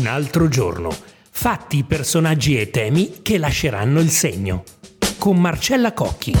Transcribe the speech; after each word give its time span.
Un 0.00 0.06
altro 0.06 0.48
giorno. 0.48 0.88
Fatti, 1.30 1.84
personaggi 1.84 2.58
e 2.58 2.70
temi 2.70 3.20
che 3.20 3.36
lasceranno 3.36 4.00
il 4.00 4.08
segno. 4.08 4.64
Con 5.18 5.38
Marcella 5.38 5.92
Cocchi. 5.92 6.34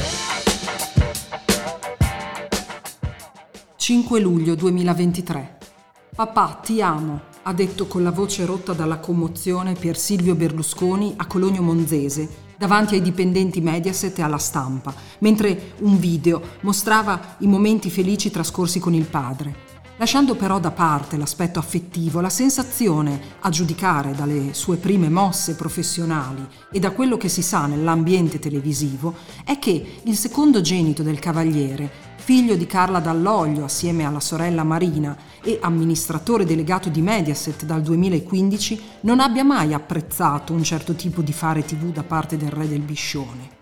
5 3.76 4.18
luglio 4.20 4.54
2023. 4.54 5.58
Papà, 6.16 6.60
ti 6.64 6.80
amo, 6.80 7.20
ha 7.42 7.52
detto 7.52 7.86
con 7.86 8.02
la 8.02 8.10
voce 8.10 8.46
rotta 8.46 8.72
dalla 8.72 8.98
commozione 8.98 9.74
Pier 9.74 9.98
Silvio 9.98 10.34
Berlusconi 10.34 11.12
a 11.18 11.26
Cologno 11.26 11.60
Monzese 11.60 12.28
davanti 12.56 12.94
ai 12.94 13.02
dipendenti 13.02 13.60
Mediaset 13.60 14.18
e 14.18 14.22
alla 14.22 14.38
stampa, 14.38 14.94
mentre 15.18 15.74
un 15.80 15.98
video 15.98 16.40
mostrava 16.62 17.36
i 17.40 17.46
momenti 17.46 17.90
felici 17.90 18.30
trascorsi 18.30 18.80
con 18.80 18.94
il 18.94 19.04
padre. 19.04 19.69
Lasciando 20.00 20.34
però 20.34 20.58
da 20.58 20.70
parte 20.70 21.18
l'aspetto 21.18 21.58
affettivo, 21.58 22.22
la 22.22 22.30
sensazione, 22.30 23.20
a 23.40 23.50
giudicare 23.50 24.14
dalle 24.14 24.54
sue 24.54 24.78
prime 24.78 25.10
mosse 25.10 25.56
professionali 25.56 26.42
e 26.72 26.78
da 26.78 26.92
quello 26.92 27.18
che 27.18 27.28
si 27.28 27.42
sa 27.42 27.66
nell'ambiente 27.66 28.38
televisivo, 28.38 29.14
è 29.44 29.58
che 29.58 30.00
il 30.02 30.16
secondogenito 30.16 31.02
del 31.02 31.18
cavaliere 31.18 31.90
figlio 32.16 32.56
di 32.56 32.64
Carla 32.64 32.98
Dall'Oglio 32.98 33.64
assieme 33.64 34.06
alla 34.06 34.20
sorella 34.20 34.64
Marina 34.64 35.14
e 35.42 35.58
amministratore 35.60 36.46
delegato 36.46 36.88
di 36.88 37.02
Mediaset 37.02 37.66
dal 37.66 37.82
2015, 37.82 38.80
non 39.02 39.20
abbia 39.20 39.44
mai 39.44 39.74
apprezzato 39.74 40.54
un 40.54 40.64
certo 40.64 40.94
tipo 40.94 41.20
di 41.20 41.34
fare 41.34 41.62
tv 41.62 41.92
da 41.92 42.04
parte 42.04 42.38
del 42.38 42.50
re 42.50 42.66
del 42.66 42.80
Biscione. 42.80 43.58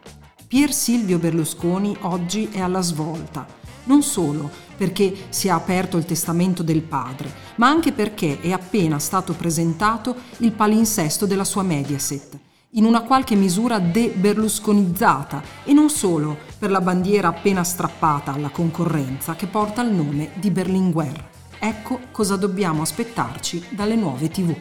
Pier 0.46 0.73
Silvio 0.73 1.18
Berlusconi 1.18 1.96
oggi 2.02 2.48
è 2.52 2.60
alla 2.60 2.80
svolta, 2.80 3.45
non 3.87 4.02
solo 4.02 4.67
perché 4.78 5.12
si 5.28 5.48
è 5.48 5.50
aperto 5.50 5.98
il 5.98 6.06
testamento 6.06 6.62
del 6.62 6.80
padre, 6.80 7.30
ma 7.56 7.68
anche 7.68 7.92
perché 7.92 8.41
è 8.41 8.52
appena 8.52 8.98
stato 8.98 9.34
presentato 9.34 10.14
il 10.38 10.52
palinsesto 10.52 11.26
della 11.26 11.45
sua 11.45 11.62
Mediaset 11.62 12.38
in 12.73 12.84
una 12.84 13.01
qualche 13.01 13.34
misura 13.34 13.79
de-berlusconizzata 13.79 15.43
e 15.65 15.73
non 15.73 15.88
solo 15.88 16.37
per 16.59 16.71
la 16.71 16.82
bandiera 16.82 17.29
appena 17.29 17.65
strappata 17.65 18.32
alla 18.32 18.51
concorrenza 18.51 19.34
che 19.34 19.46
porta 19.46 19.82
il 19.82 19.90
nome 19.90 20.32
di 20.34 20.51
Berlinguer. 20.51 21.29
Ecco 21.59 22.01
cosa 22.12 22.37
dobbiamo 22.37 22.82
aspettarci 22.82 23.68
dalle 23.71 23.96
nuove 23.96 24.29
tv. 24.29 24.54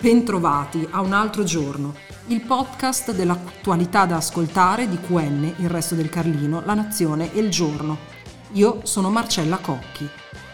Bentrovati 0.00 0.86
a 0.90 1.00
un 1.00 1.12
altro 1.12 1.42
giorno, 1.42 1.94
il 2.28 2.42
podcast 2.42 3.12
dell'attualità 3.12 4.06
da 4.06 4.16
ascoltare 4.16 4.88
di 4.88 5.00
QN, 5.00 5.54
il 5.58 5.68
resto 5.68 5.96
del 5.96 6.08
Carlino, 6.08 6.62
La 6.64 6.74
Nazione 6.74 7.34
e 7.34 7.40
il 7.40 7.50
Giorno. 7.50 8.07
Io 8.52 8.80
sono 8.84 9.10
Marcella 9.10 9.58
Cocchi 9.58 10.08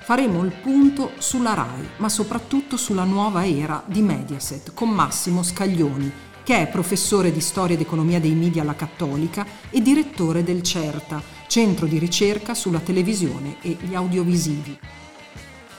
faremo 0.05 0.45
il 0.45 0.53
punto 0.53 1.13
sulla 1.17 1.55
RAI, 1.55 1.89
ma 1.97 2.11
soprattutto 2.11 2.77
sulla 2.77 3.05
nuova 3.05 3.47
era 3.47 3.83
di 3.87 4.03
Mediaset 4.03 4.75
con 4.75 4.91
Massimo 4.91 5.43
Scaglioni, 5.43 6.13
che 6.43 6.61
è 6.61 6.69
professore 6.69 7.33
di 7.33 7.41
storia 7.41 7.75
ed 7.75 7.81
economia 7.81 8.21
dei 8.21 8.35
media 8.35 8.61
alla 8.61 8.75
Cattolica 8.75 9.47
e 9.71 9.81
direttore 9.81 10.45
del 10.45 10.63
CERTA, 10.63 11.23
centro 11.47 11.87
di 11.87 11.97
ricerca 11.97 12.53
sulla 12.53 12.81
televisione 12.81 13.57
e 13.63 13.79
gli 13.81 13.95
audiovisivi. 13.95 14.79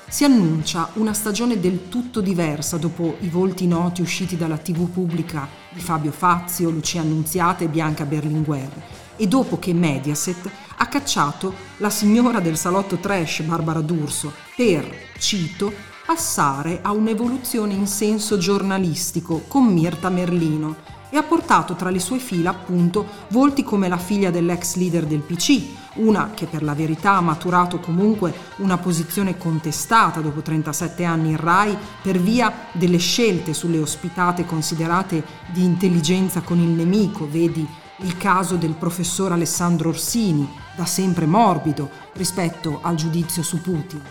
Si 0.07 0.23
annuncia 0.23 0.89
una 0.93 1.13
stagione 1.13 1.59
del 1.59 1.87
tutto 1.87 2.19
diversa 2.19 2.77
dopo 2.77 3.17
i 3.19 3.29
volti 3.29 3.67
noti 3.67 4.01
usciti 4.01 4.35
dalla 4.35 4.57
TV 4.57 4.89
pubblica 4.89 5.47
di 5.69 5.81
Fabio 5.81 6.11
Fazio, 6.11 6.71
Lucia 6.71 7.01
Annunziata 7.01 7.63
e 7.63 7.67
Bianca 7.67 8.05
Berlinguer 8.05 9.04
e 9.17 9.27
dopo 9.27 9.59
che 9.59 9.73
Mediaset 9.73 10.49
ha 10.77 10.87
cacciato 10.87 11.53
la 11.77 11.89
signora 11.89 12.39
del 12.39 12.57
salotto 12.57 12.97
trash 12.97 13.41
Barbara 13.41 13.81
D'Urso 13.81 14.33
per, 14.55 14.89
cito, 15.17 15.73
passare 16.05 16.79
a 16.81 16.91
un'evoluzione 16.91 17.73
in 17.73 17.87
senso 17.87 18.37
giornalistico 18.37 19.43
con 19.47 19.65
Mirta 19.65 20.09
Merlino 20.09 20.93
e 21.09 21.17
ha 21.17 21.23
portato 21.23 21.75
tra 21.75 21.89
le 21.89 21.99
sue 21.99 22.19
fila 22.19 22.49
appunto 22.49 23.07
volti 23.29 23.63
come 23.63 23.87
la 23.87 23.97
figlia 23.97 24.31
dell'ex 24.31 24.75
leader 24.75 25.05
del 25.05 25.21
PC, 25.21 25.61
una 25.95 26.31
che 26.33 26.45
per 26.45 26.61
la 26.61 26.73
verità 26.73 27.13
ha 27.13 27.21
maturato 27.21 27.79
comunque 27.79 28.33
una 28.57 28.77
posizione 28.77 29.37
contestata 29.37 30.19
dopo 30.19 30.41
37 30.41 31.03
anni 31.05 31.29
in 31.29 31.37
RAI 31.37 31.77
per 32.01 32.19
via 32.19 32.53
delle 32.73 32.97
scelte 32.97 33.53
sulle 33.53 33.79
ospitate 33.79 34.45
considerate 34.45 35.23
di 35.47 35.63
intelligenza 35.63 36.41
con 36.41 36.59
il 36.59 36.69
nemico, 36.69 37.27
vedi 37.29 37.65
il 37.99 38.17
caso 38.17 38.55
del 38.55 38.73
professor 38.73 39.31
Alessandro 39.31 39.89
Orsini, 39.89 40.49
da 40.75 40.85
sempre 40.85 41.25
morbido 41.25 41.89
rispetto 42.13 42.79
al 42.81 42.95
giudizio 42.95 43.41
su 43.41 43.61
Putin. 43.61 44.01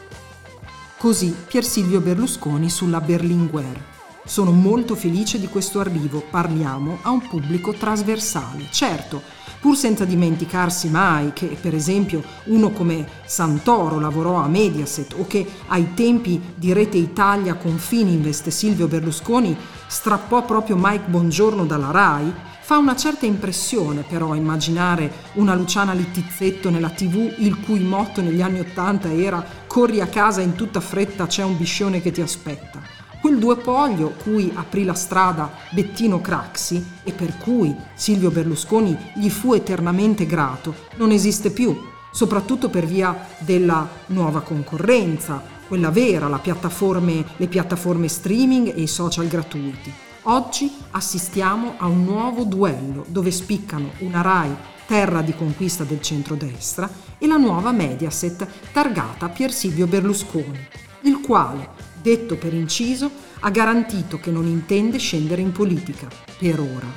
Così 0.97 1.35
Pier 1.47 1.65
Silvio 1.65 2.01
Berlusconi 2.01 2.71
sulla 2.71 3.01
Berlinguer. 3.01 3.93
Sono 4.25 4.53
molto 4.53 4.95
felice 4.95 5.39
di 5.39 5.49
questo 5.49 5.81
arrivo, 5.81 6.25
parliamo 6.31 7.01
a 7.03 7.11
un 7.11 7.29
pubblico 7.29 7.75
trasversale. 7.75 8.69
Certo, 8.71 9.21
pur 9.61 9.77
senza 9.77 10.07
dimenticarsi 10.07 10.89
mai 10.89 11.35
che, 11.35 11.59
per 11.61 11.75
esempio, 11.75 12.23
uno 12.45 12.71
come 12.71 13.07
Santoro 13.27 14.01
lavorò 14.01 14.37
a 14.37 14.49
Mediaset 14.49 15.15
o 15.19 15.27
che 15.27 15.47
ai 15.67 15.93
tempi 15.93 16.41
di 16.55 16.73
Rete 16.73 16.97
Italia 16.97 17.57
con 17.57 17.77
Fininvest 17.77 18.49
Silvio 18.49 18.89
Berlusconi 18.89 19.55
strappò 19.87 20.43
proprio 20.43 20.77
Mike 20.79 21.11
Bongiorno 21.11 21.67
dalla 21.67 21.91
RAI, 21.91 22.35
Fa 22.65 22.79
una 22.79 22.97
certa 22.97 23.27
impressione 23.27 24.07
però 24.09 24.35
immaginare 24.35 25.13
una 25.35 25.55
Luciana 25.55 25.93
Littizzetto 25.93 26.71
nella 26.71 26.89
tv 26.89 27.35
il 27.41 27.61
cui 27.61 27.81
motto 27.81 28.23
negli 28.23 28.41
anni 28.41 28.61
Ottanta 28.61 29.13
era 29.13 29.45
corri 29.67 30.01
a 30.01 30.07
casa 30.07 30.41
in 30.41 30.55
tutta 30.55 30.81
fretta 30.81 31.27
c'è 31.27 31.43
un 31.43 31.59
biscione 31.59 32.01
che 32.01 32.11
ti 32.11 32.23
aspetta. 32.23 32.81
Quel 33.21 33.39
due 33.39 33.59
poglio 33.59 34.15
cui 34.23 34.51
aprì 34.55 34.85
la 34.85 34.95
strada 34.95 35.53
Bettino 35.73 36.23
Craxi 36.23 36.83
e 37.03 37.13
per 37.13 37.37
cui 37.37 37.77
Silvio 37.93 38.31
Berlusconi 38.31 38.97
gli 39.15 39.29
fu 39.29 39.53
eternamente 39.53 40.25
grato 40.25 40.75
non 40.97 41.11
esiste 41.11 41.51
più, 41.51 41.79
soprattutto 42.11 42.71
per 42.71 42.87
via 42.87 43.27
della 43.41 43.87
nuova 44.07 44.41
concorrenza, 44.41 45.43
quella 45.69 45.91
vera, 45.91 46.29
piattaforme, 46.39 47.27
le 47.37 47.47
piattaforme 47.47 48.09
streaming 48.09 48.69
e 48.75 48.81
i 48.81 48.87
social 48.87 49.29
gratuiti. 49.29 49.93
Oggi 50.27 50.73
assistiamo 50.93 51.75
a 51.77 51.87
un 51.87 52.03
nuovo 52.03 52.45
duello 52.45 53.05
dove 53.09 53.31
spiccano 53.31 53.91
una 53.99 54.23
RAI 54.23 54.57
terra 54.87 55.21
di 55.21 55.35
conquista 55.35 55.85
del 55.85 56.01
centrodestra 56.01 56.91
e 57.19 57.27
la 57.27 57.37
nuova 57.37 57.73
Mediaset 57.73 58.47
targata 58.73 59.29
Pier 59.29 59.53
Silvio 59.53 59.87
Berlusconi, 59.87 60.67
il 61.03 61.21
quale, 61.21 61.69
detto 62.01 62.37
per 62.37 62.55
inciso, 62.55 63.11
ha 63.41 63.51
garantito 63.51 64.19
che 64.19 64.31
non 64.31 64.47
intende 64.47 64.97
scendere 64.97 65.43
in 65.43 65.53
politica, 65.53 66.09
per 66.39 66.59
ora. 66.59 66.91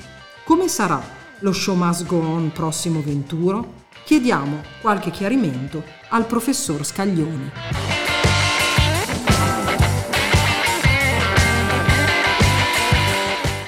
Come 0.45 0.69
sarà 0.69 1.03
lo 1.39 1.51
show 1.51 1.75
must 1.75 2.05
go 2.05 2.19
on 2.19 2.51
prossimo 2.53 3.01
venturo? 3.01 3.83
Chiediamo 4.05 4.61
qualche 4.79 5.11
chiarimento 5.11 5.83
al 6.11 6.25
professor 6.25 6.85
Scaglioni. 6.85 7.96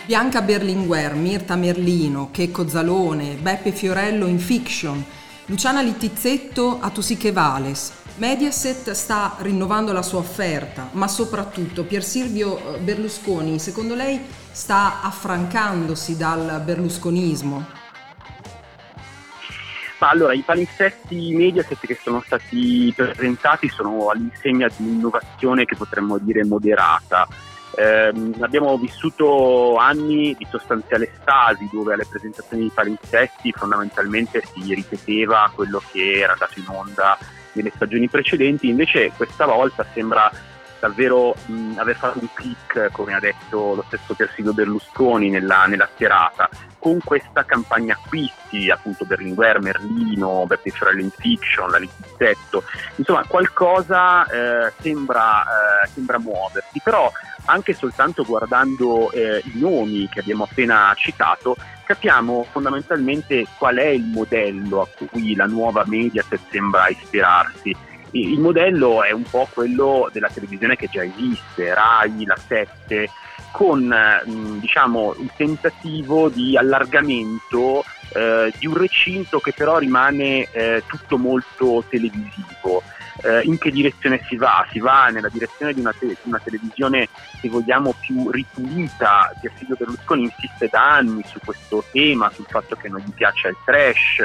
Bianca 0.09 0.41
Berlinguer, 0.41 1.13
Mirta 1.13 1.55
Merlino, 1.55 2.31
Checco 2.31 2.67
Zalone, 2.67 3.35
Beppe 3.35 3.71
Fiorello 3.71 4.25
in 4.25 4.39
Fiction, 4.39 5.05
Luciana 5.45 5.83
Littizzetto 5.83 6.79
a 6.81 6.89
Tu 6.89 7.01
sì 7.01 7.29
vales. 7.29 7.93
Mediaset 8.15 8.89
sta 8.89 9.35
rinnovando 9.41 9.93
la 9.93 10.01
sua 10.01 10.17
offerta, 10.17 10.89
ma 10.93 11.07
soprattutto 11.07 11.83
Pier 11.83 12.03
Silvio 12.03 12.57
eh, 12.57 12.79
Berlusconi, 12.79 13.59
secondo 13.59 13.93
lei 13.93 14.19
sta 14.49 15.01
affrancandosi 15.03 16.17
dal 16.17 16.59
berlusconismo? 16.65 17.67
Ma 19.99 20.09
allora, 20.09 20.33
i 20.33 20.41
palinsesti 20.41 21.35
Mediaset 21.35 21.85
che 21.85 21.99
sono 22.01 22.23
stati 22.25 22.91
presentati 22.95 23.69
sono 23.69 24.09
all'insegna 24.09 24.69
di 24.75 24.87
un'innovazione 24.87 25.65
che 25.65 25.75
potremmo 25.75 26.17
dire 26.17 26.43
moderata 26.43 27.27
eh, 27.79 28.13
abbiamo 28.41 28.77
vissuto 28.77 29.77
anni 29.77 30.35
di 30.37 30.45
sostanziale 30.49 31.09
stasi 31.21 31.69
dove 31.71 31.93
alle 31.93 32.05
presentazioni 32.05 32.63
di 32.63 32.71
palinsesti 32.73 33.53
fondamentalmente 33.53 34.43
si 34.53 34.73
ripeteva 34.73 35.49
quello 35.55 35.81
che 35.89 36.19
era 36.19 36.35
dato 36.37 36.59
in 36.59 36.65
onda 36.67 37.17
nelle 37.53 37.71
stagioni 37.73 38.09
precedenti, 38.09 38.67
invece 38.67 39.11
questa 39.15 39.45
volta 39.45 39.85
sembra 39.93 40.29
davvero 40.79 41.35
mh, 41.45 41.75
aver 41.77 41.95
fatto 41.95 42.19
un 42.19 42.27
click, 42.33 42.91
come 42.91 43.13
ha 43.13 43.19
detto 43.19 43.75
lo 43.75 43.83
stesso 43.87 44.13
Persigo 44.13 44.53
Berlusconi 44.53 45.29
nella, 45.29 45.65
nella 45.65 45.89
serata, 45.95 46.49
con 46.77 46.99
questa 47.03 47.43
campagna 47.43 47.93
acquisti, 47.93 48.69
appunto 48.69 49.05
Berlinguer, 49.05 49.59
Merlino, 49.59 50.45
Beppe 50.47 50.69
Fiorello 50.69 51.09
Fiction, 51.17 51.69
la 51.69 51.77
Littizzetto, 51.77 52.63
insomma 52.95 53.25
qualcosa 53.25 54.25
eh, 54.25 54.73
sembra, 54.79 55.43
eh, 55.43 55.87
sembra 55.93 56.19
muoversi, 56.19 56.79
però 56.81 57.11
anche 57.49 57.73
soltanto 57.73 58.23
guardando 58.23 59.11
eh, 59.11 59.41
i 59.43 59.59
nomi 59.59 60.07
che 60.07 60.19
abbiamo 60.19 60.43
appena 60.43 60.93
citato, 60.95 61.55
capiamo 61.83 62.45
fondamentalmente 62.51 63.47
qual 63.57 63.77
è 63.77 63.87
il 63.87 64.05
modello 64.05 64.81
a 64.81 64.87
cui 64.87 65.35
la 65.35 65.47
nuova 65.47 65.83
Mediaset 65.87 66.39
sembra 66.51 66.87
ispirarsi. 66.89 67.75
Il 68.11 68.39
modello 68.39 69.03
è 69.03 69.11
un 69.11 69.23
po' 69.23 69.47
quello 69.51 70.09
della 70.11 70.29
televisione 70.29 70.75
che 70.75 70.87
già 70.87 71.03
esiste, 71.03 71.73
Rai, 71.73 72.25
la 72.25 72.37
7, 72.37 73.09
con 73.51 73.93
diciamo, 74.59 75.15
il 75.19 75.31
tentativo 75.35 76.29
di 76.29 76.57
allargamento 76.57 77.83
eh, 78.13 78.51
di 78.57 78.67
un 78.67 78.77
recinto 78.77 79.39
che 79.39 79.53
però 79.53 79.77
rimane 79.77 80.47
eh, 80.51 80.83
tutto 80.87 81.17
molto 81.17 81.83
televisivo. 81.87 82.83
Eh, 83.21 83.41
in 83.43 83.57
che 83.57 83.71
direzione 83.71 84.21
si 84.27 84.35
va? 84.35 84.65
Si 84.71 84.79
va 84.79 85.07
nella 85.07 85.29
direzione 85.29 85.73
di 85.73 85.79
una, 85.79 85.93
te- 85.97 86.17
una 86.23 86.39
televisione, 86.43 87.09
se 87.39 87.49
vogliamo, 87.49 87.93
più 87.99 88.29
ripulita. 88.29 89.31
Silvio 89.57 89.75
Berlusconi 89.77 90.23
insiste 90.23 90.67
da 90.69 90.95
anni 90.95 91.23
su 91.25 91.39
questo 91.43 91.83
tema, 91.91 92.31
sul 92.31 92.45
fatto 92.47 92.75
che 92.75 92.87
non 92.87 93.01
gli 93.01 93.11
piaccia 93.11 93.49
il 93.49 93.57
trash 93.65 94.19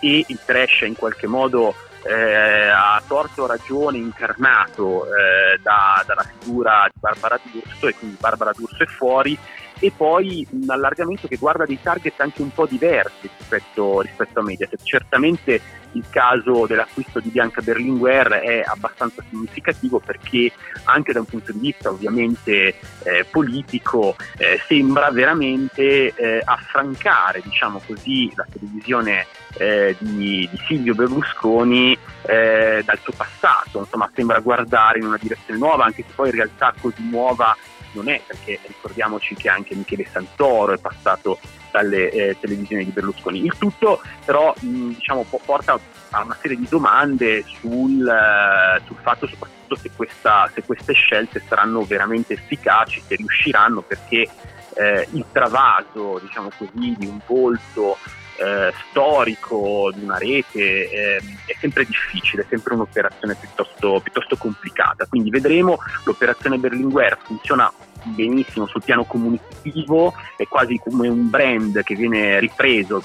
e 0.00 0.24
il 0.26 0.38
trash 0.44 0.82
in 0.82 0.94
qualche 0.94 1.26
modo 1.26 1.74
eh, 2.06 2.68
ha 2.68 3.02
torto 3.06 3.46
ragione 3.46 3.98
incarnato 3.98 5.06
eh, 5.06 5.58
da, 5.60 6.02
dalla 6.06 6.24
figura 6.38 6.88
di 6.92 7.00
Barbara 7.00 7.38
D'Urso 7.42 7.88
e 7.88 7.94
quindi 7.94 8.16
Barbara 8.18 8.52
D'Urso 8.52 8.82
è 8.82 8.86
fuori 8.86 9.36
e 9.78 9.92
poi 9.94 10.46
un 10.50 10.68
allargamento 10.68 11.28
che 11.28 11.36
guarda 11.36 11.66
dei 11.66 11.78
target 11.80 12.20
anche 12.20 12.42
un 12.42 12.52
po' 12.52 12.66
diversi 12.66 13.28
rispetto, 13.36 14.00
rispetto 14.00 14.40
a 14.40 14.42
Mediaset. 14.42 14.82
Certamente 14.82 15.60
il 15.92 16.04
caso 16.10 16.66
dell'acquisto 16.66 17.20
di 17.20 17.30
Bianca 17.30 17.62
Berlinguer 17.62 18.28
è 18.28 18.62
abbastanza 18.64 19.22
significativo 19.28 19.98
perché 19.98 20.52
anche 20.84 21.12
da 21.12 21.20
un 21.20 21.26
punto 21.26 21.52
di 21.52 21.58
vista 21.58 21.90
ovviamente 21.90 22.74
eh, 23.02 23.24
politico 23.30 24.16
eh, 24.36 24.60
sembra 24.66 25.10
veramente 25.10 26.12
eh, 26.14 26.42
affrancare 26.44 27.40
diciamo 27.42 27.80
così, 27.86 28.30
la 28.34 28.46
televisione 28.50 29.26
eh, 29.58 29.96
di, 29.98 30.48
di, 30.50 30.60
Silvio 30.66 30.94
Berlusconi 30.94 31.96
eh, 32.26 32.82
dal 32.84 32.98
suo 33.02 33.14
passato, 33.16 33.80
insomma 33.80 34.10
sembra 34.14 34.38
guardare 34.40 34.98
in 34.98 35.06
una 35.06 35.18
direzione 35.18 35.58
nuova 35.58 35.84
anche 35.84 36.04
se 36.06 36.12
poi 36.14 36.28
in 36.28 36.34
realtà 36.34 36.74
così 36.78 37.08
nuova 37.08 37.56
non 37.96 38.08
è 38.08 38.20
perché 38.24 38.60
ricordiamoci 38.66 39.34
che 39.34 39.48
anche 39.48 39.74
Michele 39.74 40.06
Santoro 40.10 40.72
è 40.72 40.78
passato 40.78 41.38
dalle 41.70 42.10
eh, 42.10 42.36
televisioni 42.38 42.84
di 42.84 42.90
Berlusconi. 42.90 43.44
Il 43.44 43.56
tutto 43.58 44.00
però 44.24 44.54
mh, 44.58 44.88
diciamo, 44.94 45.26
porta 45.44 45.78
a 46.10 46.22
una 46.22 46.36
serie 46.40 46.56
di 46.56 46.66
domande 46.68 47.44
sul, 47.46 48.00
uh, 48.00 48.84
sul 48.86 48.96
fatto 49.02 49.26
soprattutto 49.26 49.76
se, 49.76 49.90
questa, 49.94 50.50
se, 50.54 50.62
queste 50.62 50.92
scelte 50.92 51.42
saranno 51.46 51.82
veramente 51.82 52.34
efficaci, 52.34 53.02
se 53.04 53.16
riusciranno 53.16 53.82
perché 53.82 54.28
eh, 54.74 55.08
il 55.12 55.24
travaso 55.32 56.20
diciamo 56.22 56.50
così, 56.56 56.94
di 56.98 57.06
un 57.06 57.18
volto 57.26 57.96
eh, 58.38 58.72
storico 58.90 59.90
di 59.94 60.04
una 60.04 60.18
rete 60.18 60.90
eh, 60.90 61.16
è 61.16 61.56
sempre 61.58 61.84
difficile, 61.84 62.42
è 62.42 62.46
sempre 62.48 62.74
un'operazione 62.74 63.34
piuttosto, 63.34 64.00
piuttosto 64.02 64.36
complicata. 64.36 65.06
Quindi 65.06 65.30
vedremo, 65.30 65.78
l'operazione 66.04 66.58
Berlinguer 66.58 67.18
funziona 67.22 67.72
benissimo 68.14 68.66
sul 68.66 68.82
piano 68.82 69.04
comunicativo, 69.04 70.14
è 70.36 70.46
quasi 70.46 70.78
come 70.82 71.08
un 71.08 71.28
brand 71.28 71.82
che 71.82 71.94
viene 71.94 72.38
ripreso 72.38 73.02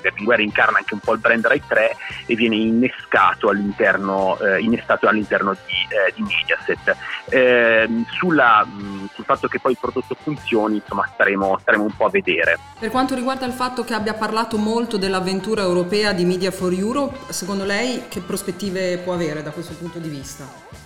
Berlinguer 0.00 0.40
incarna 0.40 0.78
anche 0.78 0.94
un 0.94 1.00
po' 1.00 1.12
il 1.12 1.20
brand 1.20 1.46
Rai 1.46 1.62
3 1.66 1.96
e 2.26 2.34
viene 2.34 2.56
innescato 2.56 3.48
all'interno, 3.48 4.38
eh, 4.40 4.60
innestato 4.60 5.08
all'interno 5.08 5.52
di, 5.52 5.58
eh, 5.88 6.12
di 6.14 6.22
Mediaset. 6.22 6.96
Eh, 7.28 8.04
sulla, 8.10 8.64
mh, 8.64 9.10
sul 9.14 9.24
fatto 9.24 9.48
che 9.48 9.60
poi 9.60 9.72
il 9.72 9.78
prodotto 9.80 10.16
funzioni, 10.20 10.76
insomma, 10.76 11.08
staremo, 11.12 11.58
staremo 11.60 11.84
un 11.84 11.94
po' 11.96 12.06
a 12.06 12.10
vedere. 12.10 12.58
Per 12.78 12.90
quanto 12.90 13.14
riguarda 13.14 13.46
il 13.46 13.52
fatto 13.52 13.84
che 13.84 13.94
abbia 13.94 14.14
parlato 14.14 14.56
molto 14.56 14.96
dell'avventura 14.96 15.62
europea 15.62 16.12
di 16.12 16.24
Media 16.24 16.50
for 16.50 16.72
Europe, 16.72 17.32
secondo 17.32 17.64
lei 17.64 18.04
che 18.08 18.20
prospettive 18.20 18.98
può 18.98 19.12
avere 19.12 19.42
da 19.42 19.50
questo 19.50 19.74
punto 19.74 19.98
di 19.98 20.08
vista? 20.08 20.77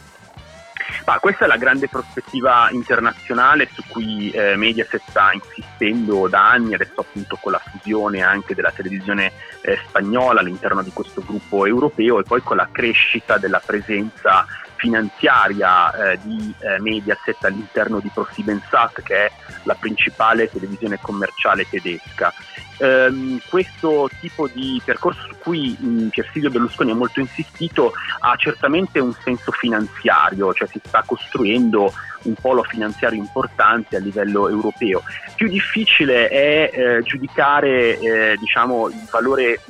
Ma 1.05 1.19
questa 1.19 1.45
è 1.45 1.49
la 1.49 1.57
grande 1.57 1.89
prospettiva 1.89 2.69
internazionale 2.71 3.69
su 3.73 3.83
cui 3.89 4.31
eh, 4.31 4.57
Mediaset 4.57 5.03
sta 5.09 5.33
insistendo 5.33 6.29
da 6.29 6.51
anni, 6.51 6.75
adesso 6.75 7.01
appunto 7.01 7.37
con 7.41 7.53
la 7.53 7.59
fusione 7.59 8.23
anche 8.23 8.55
della 8.55 8.71
televisione 8.71 9.33
eh, 9.63 9.79
spagnola 9.87 10.41
all'interno 10.41 10.83
di 10.83 10.93
questo 10.93 11.23
gruppo 11.27 11.67
europeo 11.67 12.21
e 12.21 12.23
poi 12.23 12.41
con 12.43 12.57
la 12.57 12.69
crescita 12.71 13.37
della 13.37 13.61
presenza 13.65 14.47
finanziaria 14.83 15.93
eh, 15.93 16.19
di 16.23 16.53
eh, 16.59 16.81
Mediaset 16.81 17.45
all'interno 17.45 18.01
di 18.01 18.11
ProSiebenSat 18.13 19.03
che 19.03 19.27
è 19.27 19.33
la 19.63 19.77
principale 19.77 20.51
televisione 20.51 20.99
commerciale 21.01 21.69
tedesca. 21.71 22.35
Um, 22.79 23.39
questo 23.49 24.11
tipo 24.19 24.49
di 24.49 24.83
percorso 24.85 25.21
su 25.29 25.37
cui 25.39 25.77
um, 25.81 26.11
Silvio 26.33 26.51
Berlusconi 26.51 26.91
ha 26.91 26.97
molto 26.97 27.21
insistito 27.21 27.93
ha 28.19 28.35
certamente 28.35 28.99
un 28.99 29.13
senso 29.23 29.53
finanziario, 29.53 30.53
cioè 30.53 30.67
si 30.67 30.81
sta 30.85 31.05
costruendo 31.07 31.93
un 32.23 32.35
polo 32.35 32.65
finanziario 32.65 33.21
importante 33.21 33.95
a 33.95 34.01
livello 34.01 34.49
europeo. 34.49 35.05
Più 35.37 35.47
difficile 35.47 36.27
è 36.29 36.71
eh, 36.73 37.03
giudicare 37.05 37.99
eh, 38.01 38.37
diciamo, 38.37 38.89
il 38.89 39.07
valore 39.09 39.61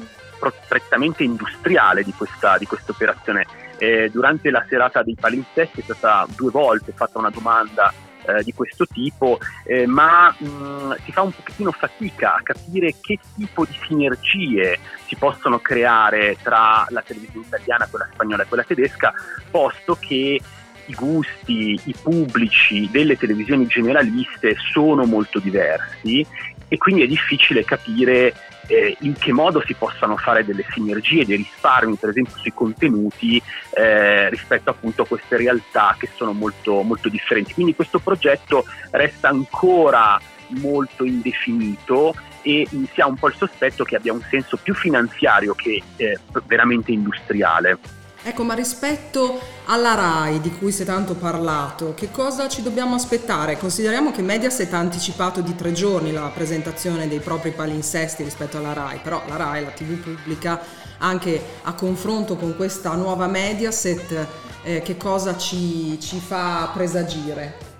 prettamente 0.66 1.22
industriale 1.22 2.02
di 2.02 2.12
questa, 2.12 2.56
di 2.56 2.66
questa 2.66 2.92
operazione. 2.92 3.46
Eh, 3.82 4.10
durante 4.10 4.50
la 4.50 4.64
serata 4.68 5.02
dei 5.02 5.16
palinsesti 5.18 5.80
è 5.80 5.82
stata 5.82 6.24
due 6.36 6.52
volte 6.52 6.92
fatta 6.92 7.18
una 7.18 7.30
domanda 7.30 7.92
eh, 8.24 8.44
di 8.44 8.52
questo 8.52 8.86
tipo, 8.86 9.40
eh, 9.64 9.88
ma 9.88 10.32
mh, 10.38 10.98
si 11.02 11.10
fa 11.10 11.22
un 11.22 11.32
pochettino 11.32 11.72
fatica 11.72 12.36
a 12.36 12.42
capire 12.44 12.94
che 13.00 13.18
tipo 13.34 13.64
di 13.64 13.76
sinergie 13.84 14.78
si 15.06 15.16
possono 15.16 15.58
creare 15.58 16.36
tra 16.40 16.86
la 16.90 17.02
televisione 17.02 17.46
italiana, 17.46 17.88
quella 17.90 18.08
spagnola 18.12 18.44
e 18.44 18.46
quella 18.46 18.62
tedesca, 18.62 19.12
posto 19.50 19.96
che 19.98 20.40
i 20.86 20.94
gusti, 20.94 21.78
i 21.84 21.94
pubblici 22.00 22.88
delle 22.90 23.16
televisioni 23.16 23.66
generaliste 23.66 24.56
sono 24.72 25.04
molto 25.04 25.38
diversi 25.38 26.26
e 26.68 26.78
quindi 26.78 27.02
è 27.02 27.06
difficile 27.06 27.64
capire 27.64 28.32
eh, 28.66 28.96
in 29.00 29.14
che 29.14 29.32
modo 29.32 29.62
si 29.66 29.74
possano 29.74 30.16
fare 30.16 30.44
delle 30.44 30.64
sinergie, 30.70 31.26
dei 31.26 31.36
risparmi, 31.36 31.96
per 31.96 32.10
esempio 32.10 32.36
sui 32.38 32.52
contenuti 32.54 33.40
eh, 33.76 34.30
rispetto 34.30 34.70
appunto 34.70 35.02
a 35.02 35.06
queste 35.06 35.36
realtà 35.36 35.94
che 35.98 36.08
sono 36.14 36.32
molto, 36.32 36.82
molto 36.82 37.08
differenti. 37.08 37.52
Quindi 37.52 37.74
questo 37.74 37.98
progetto 37.98 38.64
resta 38.90 39.28
ancora 39.28 40.18
molto 40.60 41.04
indefinito 41.04 42.14
e 42.42 42.66
si 42.70 43.00
ha 43.00 43.06
un 43.06 43.16
po' 43.16 43.28
il 43.28 43.34
sospetto 43.36 43.84
che 43.84 43.96
abbia 43.96 44.12
un 44.12 44.22
senso 44.28 44.56
più 44.56 44.74
finanziario 44.74 45.54
che 45.54 45.82
eh, 45.96 46.18
veramente 46.46 46.92
industriale. 46.92 47.78
Ecco, 48.24 48.44
ma 48.44 48.54
rispetto 48.54 49.40
alla 49.66 49.94
RAI 49.94 50.40
di 50.40 50.52
cui 50.52 50.70
si 50.70 50.82
è 50.82 50.84
tanto 50.84 51.14
parlato, 51.14 51.92
che 51.94 52.12
cosa 52.12 52.48
ci 52.48 52.62
dobbiamo 52.62 52.94
aspettare? 52.94 53.58
Consideriamo 53.58 54.12
che 54.12 54.22
Mediaset 54.22 54.72
ha 54.74 54.78
anticipato 54.78 55.40
di 55.40 55.56
tre 55.56 55.72
giorni 55.72 56.12
la 56.12 56.30
presentazione 56.32 57.08
dei 57.08 57.18
propri 57.18 57.50
palinsesti 57.50 58.22
rispetto 58.22 58.58
alla 58.58 58.74
RAI, 58.74 59.00
però 59.02 59.22
la 59.26 59.36
RAI, 59.36 59.64
la 59.64 59.70
TV 59.70 59.96
pubblica, 59.96 60.60
anche 60.98 61.42
a 61.62 61.74
confronto 61.74 62.36
con 62.36 62.54
questa 62.54 62.94
nuova 62.94 63.26
Mediaset, 63.26 64.26
eh, 64.62 64.82
che 64.82 64.96
cosa 64.96 65.36
ci, 65.36 65.98
ci 66.00 66.20
fa 66.20 66.70
presagire? 66.72 67.70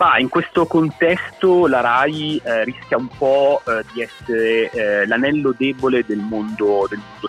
Ah, 0.00 0.20
in 0.20 0.28
questo 0.28 0.66
contesto 0.66 1.66
la 1.66 1.80
RAI 1.80 2.40
eh, 2.44 2.64
rischia 2.64 2.96
un 2.96 3.08
po' 3.08 3.62
eh, 3.66 3.82
di 3.92 4.02
essere 4.02 4.70
eh, 4.70 5.06
l'anello 5.08 5.52
debole 5.56 6.04
del 6.06 6.18
mondo, 6.18 6.86
del 6.88 7.00
mondo 7.00 7.27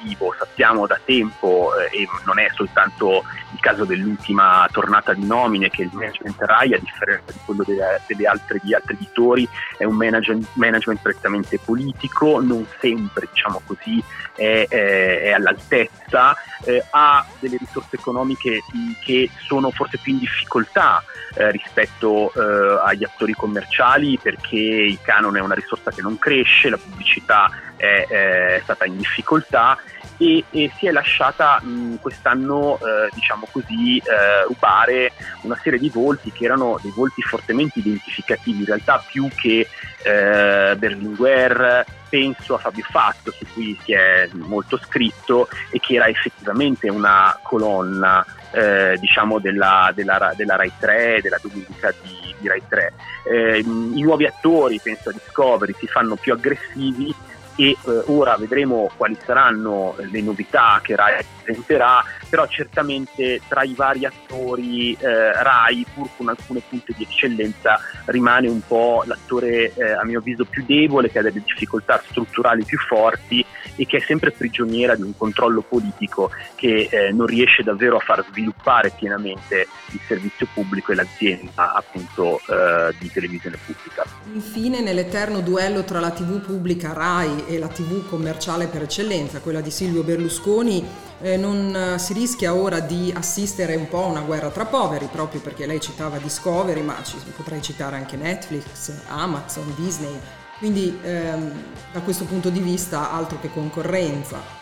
positivo, 0.00 0.34
sappiamo 0.38 0.86
da 0.86 0.98
tempo 1.04 1.70
eh, 1.76 2.02
e 2.02 2.08
non 2.24 2.38
è 2.38 2.48
soltanto 2.54 3.24
il 3.52 3.60
caso 3.60 3.84
dell'ultima 3.84 4.66
tornata 4.72 5.12
di 5.12 5.26
nomine 5.26 5.68
che 5.68 5.82
il 5.82 5.90
management 5.92 6.36
RAI 6.38 6.74
a 6.74 6.78
differenza 6.78 7.32
di 7.32 7.38
quello 7.44 7.62
delle, 7.64 8.00
delle 8.06 8.26
altre, 8.26 8.60
di 8.62 8.74
altri 8.74 8.94
editori 8.94 9.48
è 9.76 9.84
un 9.84 9.96
management, 9.96 10.48
management 10.54 11.00
prettamente 11.02 11.58
politico, 11.58 12.40
non 12.40 12.66
sempre 12.78 13.28
diciamo 13.30 13.60
così 13.66 14.02
è, 14.34 14.66
è, 14.68 15.20
è 15.22 15.30
all'altezza, 15.32 16.34
eh, 16.64 16.84
ha 16.90 17.24
delle 17.38 17.56
risorse 17.58 17.96
economiche 17.96 18.60
che 19.04 19.30
sono 19.46 19.70
forse 19.70 19.98
più 19.98 20.12
in 20.14 20.20
difficoltà 20.20 21.02
eh, 21.34 21.50
rispetto 21.50 22.32
eh, 22.32 22.80
agli 22.84 23.04
attori 23.04 23.32
commerciali 23.34 24.18
perché 24.20 24.56
il 24.56 24.98
canone 25.02 25.38
è 25.38 25.42
una 25.42 25.54
risorsa 25.54 25.90
che 25.90 26.02
non 26.02 26.18
cresce, 26.18 26.70
la 26.70 26.78
pubblicità 26.78 27.50
è, 27.76 28.06
è 28.06 28.60
stata 28.62 28.84
in 28.84 28.96
difficoltà 28.96 29.78
e, 30.18 30.44
e 30.50 30.70
si 30.76 30.86
è 30.86 30.90
lasciata 30.90 31.60
mh, 31.60 32.00
quest'anno, 32.00 32.78
eh, 32.78 33.08
diciamo 33.14 33.46
così, 33.50 33.98
eh, 33.98 34.44
rubare 34.46 35.12
una 35.42 35.58
serie 35.62 35.78
di 35.78 35.88
volti 35.88 36.30
che 36.30 36.44
erano 36.44 36.78
dei 36.82 36.92
volti 36.94 37.22
fortemente 37.22 37.78
identificativi, 37.78 38.60
in 38.60 38.66
realtà 38.66 39.02
più 39.06 39.28
che 39.34 39.66
eh, 40.02 40.76
Berlinguer, 40.76 41.84
penso 42.08 42.54
a 42.54 42.58
Fabio 42.58 42.84
Fatto, 42.88 43.30
su 43.30 43.46
cui 43.52 43.78
si 43.82 43.92
è 43.92 44.28
molto 44.32 44.78
scritto 44.78 45.48
e 45.70 45.78
che 45.78 45.94
era 45.94 46.08
effettivamente 46.08 46.90
una 46.90 47.38
colonna 47.42 48.24
eh, 48.52 48.96
diciamo 48.98 49.38
della, 49.38 49.92
della, 49.94 50.32
della, 50.34 50.56
Rai 50.56 50.72
3, 50.78 51.20
della 51.22 51.38
domenica 51.40 51.94
di, 52.02 52.34
di 52.38 52.48
Rai 52.48 52.62
3. 52.68 52.92
Eh, 53.30 53.58
I 53.58 54.02
nuovi 54.02 54.26
attori, 54.26 54.80
penso 54.82 55.10
a 55.10 55.12
Discovery, 55.12 55.74
si 55.78 55.86
fanno 55.86 56.16
più 56.16 56.32
aggressivi 56.32 57.14
e 57.56 57.70
eh, 57.70 57.76
ora 58.06 58.36
vedremo 58.36 58.90
quali 58.96 59.16
saranno 59.24 59.94
le 59.98 60.20
novità 60.20 60.80
che 60.82 60.96
Rai 60.96 61.24
presenterà, 61.42 62.02
però 62.28 62.46
certamente 62.46 63.40
tra 63.48 63.62
i 63.62 63.74
vari 63.74 64.04
attori 64.04 64.92
eh, 64.92 65.42
Rai, 65.42 65.84
pur 65.92 66.08
con 66.16 66.28
alcune 66.28 66.62
punte 66.66 66.94
di 66.96 67.02
eccellenza, 67.02 67.80
rimane 68.06 68.48
un 68.48 68.60
po' 68.66 69.02
l'attore 69.06 69.72
eh, 69.74 69.92
a 69.92 70.04
mio 70.04 70.20
avviso 70.20 70.44
più 70.44 70.64
debole, 70.64 71.10
che 71.10 71.18
ha 71.18 71.22
delle 71.22 71.42
difficoltà 71.44 72.02
strutturali 72.08 72.64
più 72.64 72.78
forti 72.78 73.44
e 73.76 73.86
che 73.86 73.98
è 73.98 74.00
sempre 74.00 74.30
prigioniera 74.30 74.94
di 74.94 75.02
un 75.02 75.16
controllo 75.16 75.62
politico 75.62 76.30
che 76.54 76.88
eh, 76.90 77.12
non 77.12 77.26
riesce 77.26 77.62
davvero 77.62 77.96
a 77.96 78.00
far 78.00 78.24
sviluppare 78.30 78.92
pienamente 78.96 79.66
il 79.92 80.00
servizio 80.06 80.46
pubblico 80.52 80.92
e 80.92 80.94
l'azienda 80.94 81.72
appunto 81.74 82.38
eh, 82.38 82.94
di 82.98 83.10
televisione 83.10 83.58
pubblica. 83.64 84.04
Infine 84.32 84.80
nell'eterno 84.80 85.40
duello 85.40 85.84
tra 85.84 86.00
la 86.00 86.10
TV 86.10 86.40
pubblica 86.40 86.92
Rai 86.92 87.39
e 87.46 87.58
la 87.58 87.68
TV 87.68 88.08
commerciale 88.08 88.66
per 88.66 88.82
eccellenza, 88.82 89.40
quella 89.40 89.60
di 89.60 89.70
Silvio 89.70 90.02
Berlusconi, 90.02 90.86
eh, 91.20 91.36
non 91.36 91.74
eh, 91.74 91.98
si 91.98 92.12
rischia 92.12 92.54
ora 92.54 92.80
di 92.80 93.12
assistere 93.14 93.74
un 93.74 93.88
po' 93.88 94.04
a 94.04 94.06
una 94.06 94.20
guerra 94.20 94.50
tra 94.50 94.64
poveri, 94.64 95.08
proprio 95.10 95.40
perché 95.40 95.66
lei 95.66 95.80
citava 95.80 96.18
Discovery, 96.18 96.82
ma 96.82 96.96
ci, 97.02 97.16
potrei 97.36 97.62
citare 97.62 97.96
anche 97.96 98.16
Netflix, 98.16 98.92
Amazon, 99.08 99.72
Disney. 99.76 100.18
Quindi 100.58 100.98
ehm, 101.02 101.52
da 101.92 102.00
questo 102.00 102.24
punto 102.24 102.50
di 102.50 102.60
vista 102.60 103.12
altro 103.12 103.38
che 103.40 103.50
concorrenza. 103.50 104.59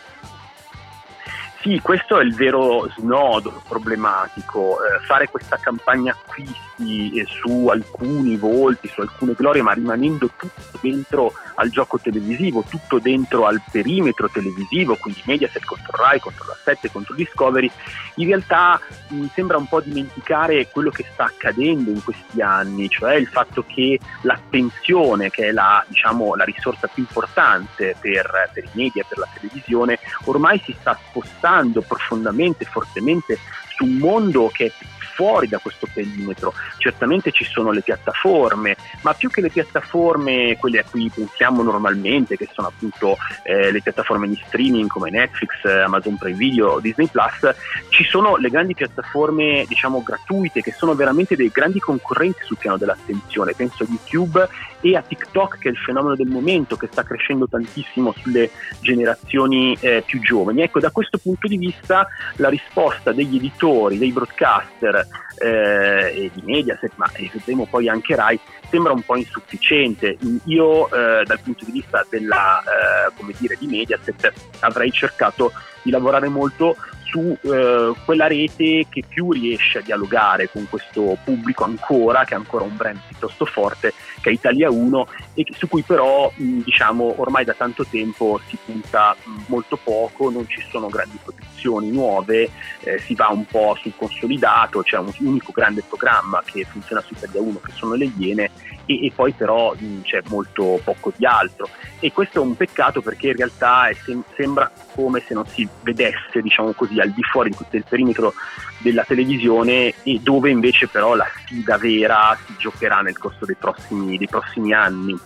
Sì, 1.61 1.77
questo 1.81 2.17
è 2.17 2.23
il 2.23 2.33
vero 2.35 2.89
snodo 2.95 3.61
problematico, 3.67 4.77
eh, 4.77 5.03
fare 5.05 5.27
questa 5.27 5.57
campagna 5.57 6.13
acquisti 6.13 7.19
eh, 7.19 7.25
su 7.25 7.67
alcuni 7.67 8.37
volti, 8.37 8.87
su 8.87 9.01
alcune 9.01 9.33
glorie, 9.33 9.61
ma 9.61 9.73
rimanendo 9.73 10.31
tutto 10.37 10.79
dentro 10.79 11.33
al 11.55 11.69
gioco 11.69 11.99
televisivo, 11.99 12.63
tutto 12.69 12.99
dentro 12.99 13.45
al 13.45 13.61
perimetro 13.69 14.29
televisivo, 14.29 14.95
quindi 14.95 15.21
Mediaset 15.25 15.65
contro 15.65 15.97
Rai, 15.97 16.21
contro 16.21 16.45
la 16.47 16.55
7, 16.63 16.89
contro 16.91 17.13
Discovery, 17.13 17.69
in 18.15 18.27
realtà 18.27 18.79
mi 19.09 19.29
sembra 19.33 19.57
un 19.57 19.67
po' 19.67 19.81
dimenticare 19.81 20.69
quello 20.69 20.91
che 20.91 21.05
sta 21.11 21.25
accadendo 21.25 21.89
in 21.89 22.01
questi 22.01 22.41
anni, 22.41 22.87
cioè 22.87 23.15
il 23.15 23.27
fatto 23.27 23.65
che 23.67 23.99
l'attenzione, 24.21 25.29
che 25.29 25.47
è 25.47 25.51
la, 25.51 25.83
diciamo, 25.85 26.35
la 26.35 26.45
risorsa 26.45 26.87
più 26.87 27.03
importante 27.03 27.97
per, 27.99 28.49
per 28.53 28.63
i 28.63 28.69
media, 28.71 29.03
per 29.05 29.17
la 29.17 29.27
televisione, 29.33 29.99
ormai 30.23 30.61
si 30.63 30.73
sta 30.79 30.97
spostando 31.09 31.47
profondamente, 31.81 32.65
fortemente 32.65 33.37
su 33.75 33.85
un 33.85 33.97
mondo 33.97 34.49
che 34.53 34.65
è 34.65 34.71
fuori 35.19 35.49
da 35.49 35.57
questo 35.57 35.85
perimetro. 35.93 36.53
Certamente 36.77 37.31
ci 37.31 37.43
sono 37.43 37.71
le 37.71 37.81
piattaforme, 37.81 38.77
ma 39.01 39.13
più 39.13 39.29
che 39.29 39.41
le 39.41 39.49
piattaforme, 39.49 40.55
quelle 40.57 40.79
a 40.79 40.85
cui 40.89 41.11
pensiamo 41.13 41.61
normalmente, 41.61 42.37
che 42.37 42.47
sono 42.53 42.67
appunto 42.67 43.17
eh, 43.43 43.69
le 43.69 43.81
piattaforme 43.81 44.29
di 44.29 44.41
streaming 44.45 44.87
come 44.87 45.09
Netflix, 45.09 45.65
Amazon 45.65 46.15
Prime 46.15 46.37
Video, 46.37 46.79
Disney 46.79 47.07
Plus, 47.07 47.53
ci 47.89 48.05
sono 48.05 48.37
le 48.37 48.49
grandi 48.49 48.73
piattaforme 48.73 49.65
diciamo 49.67 50.01
gratuite 50.01 50.61
che 50.61 50.71
sono 50.71 50.95
veramente 50.95 51.35
dei 51.35 51.49
grandi 51.49 51.79
concorrenti 51.79 52.39
sul 52.43 52.57
piano 52.57 52.77
dell'attenzione. 52.77 53.53
Penso 53.53 53.83
a 53.83 53.87
YouTube 53.89 54.47
e 54.81 54.95
a 54.95 55.01
TikTok 55.01 55.57
che 55.59 55.69
è 55.69 55.71
il 55.71 55.77
fenomeno 55.77 56.15
del 56.15 56.27
momento 56.27 56.75
che 56.75 56.87
sta 56.91 57.03
crescendo 57.03 57.47
tantissimo 57.47 58.13
sulle 58.17 58.49
generazioni 58.81 59.77
eh, 59.79 60.03
più 60.05 60.21
giovani. 60.21 60.61
Ecco, 60.61 60.79
da 60.79 60.91
questo 60.91 61.17
punto 61.17 61.47
di 61.47 61.57
vista 61.57 62.07
la 62.35 62.49
risposta 62.49 63.11
degli 63.11 63.35
editori, 63.35 63.97
dei 63.97 64.11
broadcaster 64.11 65.07
eh, 65.37 66.13
e 66.15 66.31
di 66.33 66.41
Mediaset, 66.43 66.91
ma 66.95 67.09
vedremo 67.31 67.65
poi 67.65 67.89
anche 67.89 68.15
Rai, 68.15 68.39
sembra 68.69 68.93
un 68.93 69.01
po' 69.01 69.15
insufficiente. 69.15 70.17
Io 70.45 70.87
eh, 70.87 71.23
dal 71.25 71.39
punto 71.41 71.65
di 71.65 71.71
vista 71.71 72.05
della, 72.09 72.61
eh, 72.61 73.13
come 73.17 73.33
dire, 73.37 73.55
di 73.59 73.67
Mediaset 73.67 74.33
avrei 74.59 74.91
cercato 74.91 75.51
di 75.81 75.91
lavorare 75.91 76.27
molto 76.27 76.75
su 77.09 77.37
eh, 77.41 77.93
quella 78.05 78.27
rete 78.27 78.85
che 78.89 79.03
più 79.07 79.31
riesce 79.31 79.79
a 79.79 79.81
dialogare 79.81 80.49
con 80.49 80.67
questo 80.69 81.17
pubblico 81.23 81.63
ancora, 81.63 82.23
che 82.23 82.33
è 82.33 82.37
ancora 82.37 82.63
un 82.63 82.75
brand 82.75 82.99
piuttosto 83.07 83.45
forte, 83.45 83.93
che 84.21 84.29
è 84.29 84.33
Italia 84.33 84.69
1 84.69 85.07
e 85.33 85.45
su 85.57 85.67
cui 85.67 85.81
però 85.81 86.31
mh, 86.33 86.61
diciamo 86.61 87.15
ormai 87.17 87.45
da 87.45 87.53
tanto 87.53 87.85
tempo 87.85 88.39
si 88.47 88.57
punta 88.63 89.15
molto 89.47 89.77
poco, 89.81 90.29
non 90.29 90.47
ci 90.47 90.63
sono 90.69 90.87
grandi 90.87 91.17
produzioni 91.21 91.89
nuove, 91.89 92.49
eh, 92.81 92.99
si 92.99 93.15
va 93.15 93.29
un 93.29 93.45
po' 93.45 93.77
sul 93.81 93.93
consolidato, 93.95 94.81
c'è 94.81 94.97
un 94.97 95.11
unico 95.19 95.51
grande 95.51 95.83
programma 95.87 96.41
che 96.45 96.65
funziona 96.65 97.01
su 97.01 97.13
Italia 97.13 97.41
1 97.41 97.59
che 97.59 97.71
sono 97.73 97.95
le 97.95 98.11
Iene 98.17 98.51
e, 98.85 99.05
e 99.05 99.11
poi 99.13 99.31
però 99.33 99.73
mh, 99.77 100.01
c'è 100.01 100.21
molto 100.29 100.79
poco 100.83 101.13
di 101.15 101.25
altro. 101.25 101.69
E 101.99 102.11
questo 102.11 102.39
è 102.39 102.41
un 102.41 102.55
peccato 102.55 103.01
perché 103.01 103.27
in 103.27 103.35
realtà 103.35 103.89
sem- 104.03 104.23
sembra 104.35 104.71
come 104.95 105.21
se 105.25 105.33
non 105.33 105.45
si 105.45 105.67
vedesse 105.81 106.41
diciamo 106.41 106.73
così 106.73 106.98
al 107.01 107.11
di 107.11 107.23
fuori 107.23 107.51
del 107.69 107.85
perimetro 107.87 108.33
della 108.79 109.03
televisione 109.03 109.93
e 110.03 110.19
dove 110.21 110.49
invece 110.49 110.87
però 110.87 111.15
la 111.15 111.27
sfida 111.35 111.77
vera 111.77 112.37
si 112.45 112.55
giocherà 112.57 113.01
nel 113.01 113.17
corso 113.17 113.45
dei 113.45 113.55
prossimi, 113.55 114.17
dei 114.17 114.27
prossimi 114.27 114.73
anni. 114.73 115.17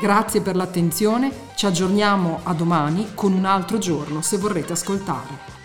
Grazie 0.00 0.42
per 0.42 0.54
l'attenzione, 0.54 1.32
ci 1.56 1.66
aggiorniamo 1.66 2.40
a 2.44 2.52
domani 2.52 3.08
con 3.14 3.32
un 3.32 3.44
altro 3.44 3.78
giorno 3.78 4.22
se 4.22 4.36
vorrete 4.38 4.72
ascoltare. 4.72 5.56